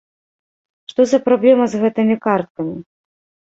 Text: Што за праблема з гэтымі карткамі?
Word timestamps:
Што 0.93 1.01
за 1.11 1.21
праблема 1.29 1.63
з 1.75 1.85
гэтымі 1.85 2.19
карткамі? 2.27 2.77